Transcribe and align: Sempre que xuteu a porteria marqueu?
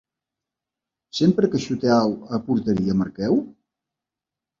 Sempre 1.17 1.49
que 1.51 1.61
xuteu 1.65 2.09
a 2.35 2.37
porteria 2.47 2.99
marqueu? 3.01 3.33